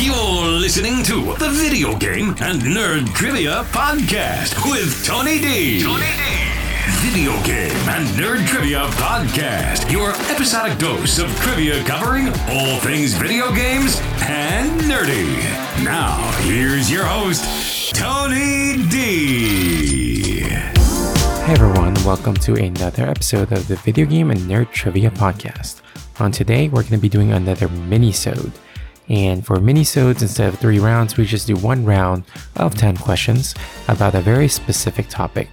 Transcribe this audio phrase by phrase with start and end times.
[0.00, 5.82] You're listening to the Video Game and Nerd Trivia Podcast with Tony D.
[5.82, 6.22] Tony D.
[7.00, 9.90] Video Game and Nerd Trivia Podcast.
[9.90, 15.36] Your episodic dose of trivia covering all things video games and nerdy.
[15.82, 20.42] Now, here's your host, Tony D.
[20.42, 25.80] Hey everyone, welcome to another episode of the Video Game and Nerd Trivia Podcast.
[26.20, 28.52] On today, we're going to be doing another mini-sode.
[29.08, 32.24] And for mini-sodes, instead of three rounds, we just do one round
[32.56, 33.54] of 10 questions
[33.88, 35.48] about a very specific topic.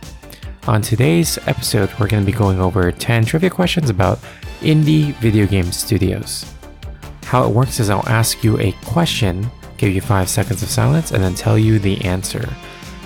[0.68, 4.20] On today's episode, we're going to be going over 10 trivia questions about
[4.62, 6.52] indie video game studios.
[7.24, 11.12] How it works is I'll ask you a question, give you five seconds of silence,
[11.12, 12.50] and then tell you the answer.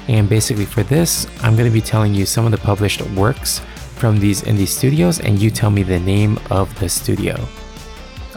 [0.07, 3.59] And basically, for this, I'm going to be telling you some of the published works
[3.97, 7.35] from these indie studios, and you tell me the name of the studio.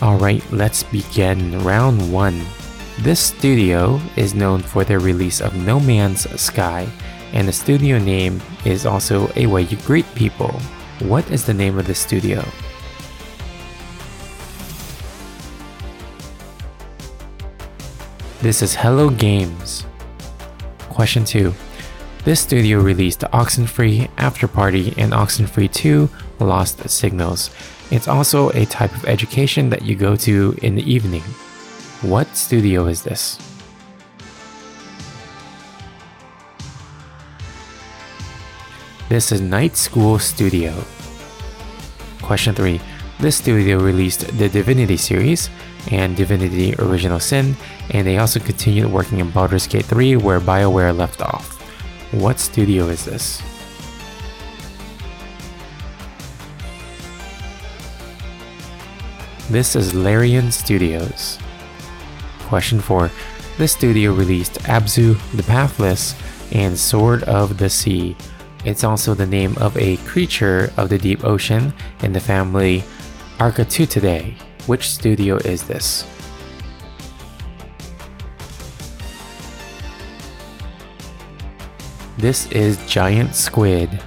[0.02, 2.45] Alright, let's begin round one.
[3.02, 6.89] This studio is known for their release of No Man's Sky,
[7.33, 10.50] and the studio name is also a way you greet people.
[10.98, 12.45] What is the name of the studio?
[18.41, 19.86] This is Hello Games.
[20.89, 21.55] Question 2.
[22.25, 27.50] This studio released Oxenfree, After Party, and Oxenfree 2 Lost Signals.
[27.93, 31.21] It's also a type of education that you go to in the evening.
[32.01, 33.39] What studio is this?
[39.11, 40.73] This is Night School Studio.
[42.23, 42.81] Question 3.
[43.20, 45.51] This studio released the Divinity series
[45.91, 47.55] and Divinity Original Sin,
[47.91, 51.61] and they also continued working in Baldur's Gate 3 where BioWare left off.
[52.11, 53.43] What studio is this?
[59.53, 61.39] This is Larian Studios.
[62.45, 63.11] Question 4.
[63.58, 66.14] This studio released Abzu, The Pathless,
[66.53, 68.17] and Sword of the Sea.
[68.64, 72.83] It's also the name of a creature of the deep ocean in the family
[73.36, 74.40] Architeuthidae.
[74.67, 76.07] Which studio is this?
[82.17, 84.02] This is Giant Squid.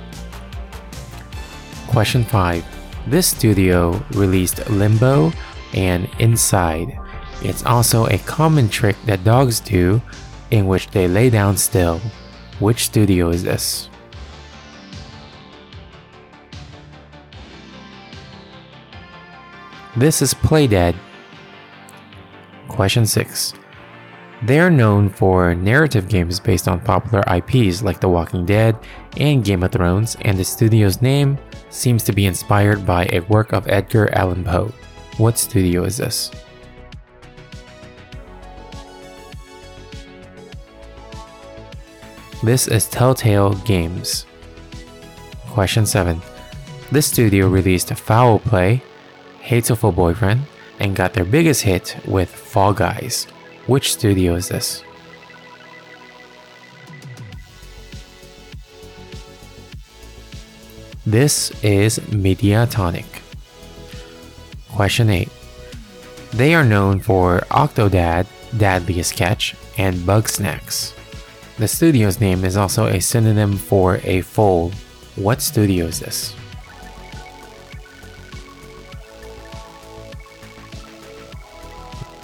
[1.88, 2.75] Question 5.
[3.07, 5.31] This studio released Limbo
[5.75, 6.97] and Inside.
[7.43, 10.01] It's also a common trick that dogs do
[10.49, 11.99] in which they lay down still.
[12.59, 13.89] Which studio is this?
[19.95, 20.95] This is Playdead.
[22.67, 23.53] Question 6.
[24.44, 28.75] They are known for narrative games based on popular IPs like The Walking Dead
[29.17, 31.38] and Game of Thrones, and the studio's name
[31.69, 34.73] seems to be inspired by a work of Edgar Allan Poe.
[35.17, 36.31] What studio is this?
[42.43, 44.25] This is Telltale Games.
[45.47, 46.21] Question 7.
[46.91, 48.83] This studio released Foul Play,
[49.41, 50.41] Hatoful Boyfriend,
[50.79, 53.25] and got their biggest hit with Fall Guys.
[53.65, 54.84] Which studio is this?
[61.07, 63.05] This is Mediatonic.
[64.71, 65.29] Question 8.
[66.31, 68.25] They are known for Octodad,
[68.57, 70.95] Dadliest Catch, and Bugsnax.
[71.59, 74.71] The studio's name is also a synonym for a foal.
[75.15, 76.33] What studio is this?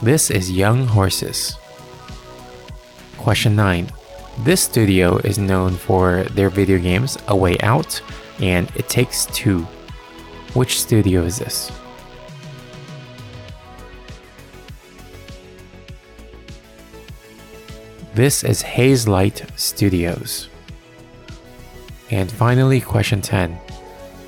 [0.02, 1.56] This is Young Horses.
[3.20, 3.92] Question 9.
[4.40, 8.02] This studio is known for their video games A Way Out
[8.42, 9.62] and It Takes Two.
[10.54, 11.72] Which studio is this?
[18.14, 20.50] This is Hazelight Studios.
[22.10, 23.58] And finally, question 10.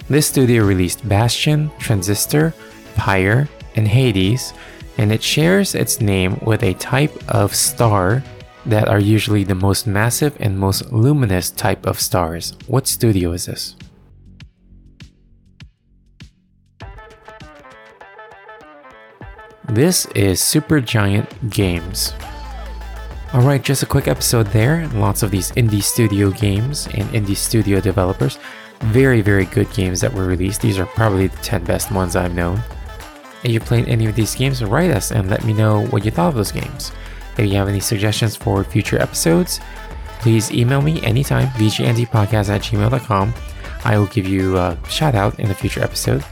[0.10, 2.54] This studio released Bastion, Transistor,
[2.96, 4.54] Pyre, and Hades,
[4.98, 8.24] and it shares its name with a type of star
[8.66, 12.54] that are usually the most massive and most luminous type of stars.
[12.68, 13.76] What studio is this?
[19.70, 22.14] This is Supergiant Games.
[23.34, 24.88] Alright, just a quick episode there.
[24.90, 28.38] Lots of these indie studio games and indie studio developers.
[28.82, 30.62] Very, very good games that were released.
[30.62, 32.62] These are probably the 10 best ones I've known.
[33.44, 36.12] If you played any of these games, write us and let me know what you
[36.12, 36.92] thought of those games.
[37.38, 39.62] If you have any suggestions for future episodes,
[40.20, 43.34] please email me anytime, vgntpodcast at gmail.com.
[43.86, 46.24] I will give you a shout out in a future episode.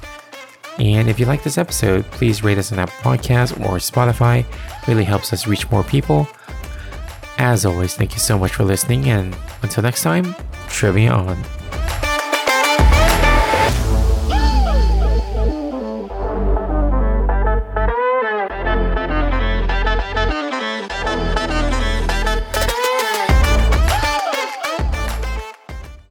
[0.80, 4.46] And if you like this episode, please rate us on Apple Podcasts or Spotify.
[4.88, 6.28] really helps us reach more people.
[7.38, 10.36] As always, thank you so much for listening, and until next time,
[10.68, 11.61] trivia on.